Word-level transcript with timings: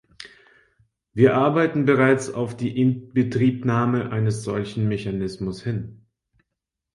Wir 1.13 1.35
arbeiten 1.37 1.85
bereits 1.85 2.31
auf 2.31 2.57
die 2.57 2.75
Inbetriebnahme 2.81 4.09
eines 4.11 4.41
solchen 4.41 4.87
Mechanismus 4.87 5.61
hin. 5.61 6.07